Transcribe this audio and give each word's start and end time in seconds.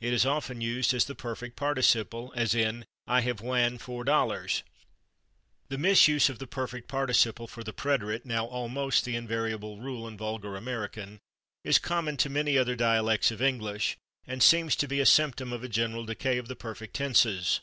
It 0.00 0.12
is 0.12 0.24
often 0.24 0.60
used 0.60 0.94
as 0.94 1.06
the 1.06 1.16
perfect 1.16 1.56
participle, 1.56 2.32
as 2.36 2.54
in 2.54 2.84
"I 3.08 3.22
have 3.22 3.38
/wan/ 3.40 3.76
$4." 3.80 4.62
The 5.68 5.76
misuse 5.76 6.28
of 6.28 6.38
the 6.38 6.46
perfect 6.46 6.86
participle 6.86 7.48
for 7.48 7.64
the 7.64 7.72
preterite, 7.72 8.24
now 8.24 8.46
almost 8.46 9.04
the 9.04 9.16
invariable 9.16 9.80
rule 9.80 10.06
in 10.06 10.16
vulgar 10.16 10.54
American, 10.54 11.18
is 11.64 11.80
common 11.80 12.16
to 12.18 12.30
many 12.30 12.56
other 12.56 12.76
dialects 12.76 13.32
of 13.32 13.42
English, 13.42 13.96
and 14.28 14.44
seems 14.44 14.76
to 14.76 14.86
be 14.86 15.00
a 15.00 15.04
symptom 15.06 15.52
of 15.52 15.64
a 15.64 15.68
general 15.68 16.04
decay 16.04 16.38
of 16.38 16.46
the 16.46 16.54
perfect 16.54 16.94
tenses. 16.94 17.58